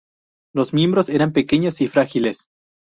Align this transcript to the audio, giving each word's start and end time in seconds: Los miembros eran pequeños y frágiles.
Los 0.55 0.73
miembros 0.73 1.09
eran 1.09 1.31
pequeños 1.31 1.79
y 1.79 1.87
frágiles. 1.87 2.47